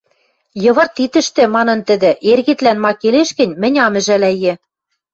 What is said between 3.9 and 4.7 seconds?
ӹжӓлӓйӹ...